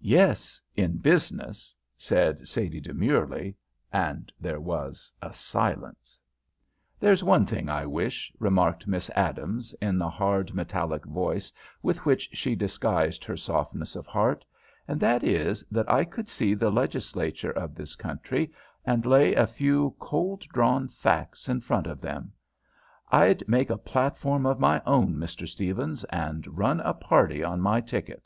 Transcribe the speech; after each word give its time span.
"Yes, 0.00 0.62
in 0.76 0.96
business," 0.96 1.76
said 1.94 2.48
Sadie, 2.48 2.80
demurely, 2.80 3.54
and 3.92 4.32
there 4.40 4.58
was 4.58 5.12
a 5.20 5.30
silence. 5.30 6.18
"There's 6.98 7.22
one 7.22 7.44
thing 7.44 7.68
I 7.68 7.84
wish," 7.84 8.32
remarked 8.38 8.86
Miss 8.86 9.10
Adams, 9.10 9.74
in 9.82 9.98
the 9.98 10.08
hard, 10.08 10.54
metallic 10.54 11.04
voice 11.04 11.52
with 11.82 12.06
which 12.06 12.30
she 12.32 12.54
disguised 12.54 13.26
her 13.26 13.36
softness 13.36 13.94
of 13.94 14.06
heart, 14.06 14.42
"and 14.88 14.98
that 15.00 15.22
is, 15.22 15.62
that 15.70 15.92
I 15.92 16.06
could 16.06 16.30
see 16.30 16.54
the 16.54 16.70
Legislature 16.70 17.52
of 17.52 17.74
this 17.74 17.94
country 17.94 18.50
and 18.86 19.04
lay 19.04 19.34
a 19.34 19.46
few 19.46 19.94
cold 19.98 20.40
drawn 20.48 20.88
facts 20.88 21.46
in 21.46 21.60
front 21.60 21.86
of 21.86 22.00
them, 22.00 22.32
I'd 23.10 23.46
make 23.46 23.68
a 23.68 23.76
platform 23.76 24.46
of 24.46 24.58
my 24.58 24.80
own, 24.86 25.16
Mr. 25.16 25.46
Stephens, 25.46 26.04
and 26.04 26.56
run 26.56 26.80
a 26.80 26.94
party 26.94 27.42
on 27.44 27.60
my 27.60 27.82
ticket. 27.82 28.22